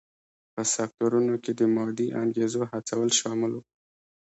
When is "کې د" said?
1.43-1.61